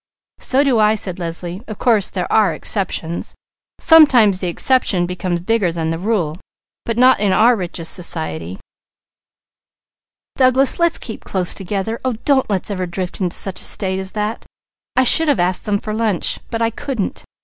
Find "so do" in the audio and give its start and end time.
0.39-0.79